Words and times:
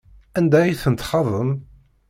Anda 0.37 0.57
ay 0.61 0.73
tent-txaḍem? 0.81 1.51